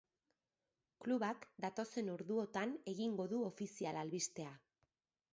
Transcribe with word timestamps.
Klubak 1.07 1.43
datozen 1.65 2.09
orduotan 2.13 2.73
egingo 2.93 3.27
du 3.35 3.41
ofizial 3.51 4.01
albistea. 4.05 4.55